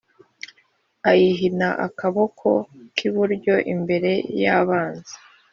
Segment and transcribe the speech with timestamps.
[1.09, 2.47] ayihina akaboko
[2.95, 5.15] k’iburyo imbere y’abanzi;